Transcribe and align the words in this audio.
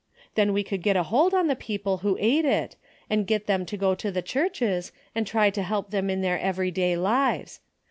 Then 0.33 0.51
we 0.51 0.63
could 0.63 0.81
get 0.81 0.95
a 0.95 1.03
hold 1.03 1.31
on 1.35 1.45
the 1.45 1.55
people 1.55 1.97
who 1.97 2.17
ate 2.19 2.43
it, 2.43 2.75
and 3.07 3.27
get 3.27 3.45
them 3.45 3.67
to 3.67 3.77
go 3.77 3.93
to 3.93 4.09
the 4.11 4.23
churches, 4.23 4.91
and 5.13 5.27
try 5.27 5.51
to 5.51 5.61
help 5.61 5.91
them 5.91 6.09
in 6.09 6.21
their 6.21 6.39
everyday 6.39 6.97
lives. 6.97 7.59